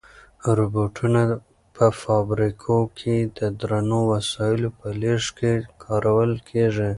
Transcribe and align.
روبوټونه 0.57 1.21
په 1.75 1.85
فابریکو 2.01 2.77
کې 2.97 3.15
د 3.37 3.39
درنو 3.59 3.99
وسایلو 4.13 4.69
په 4.79 4.87
لېږد 5.01 5.29
کې 5.37 5.51
کارول 5.83 6.31
کیږي. 6.49 6.89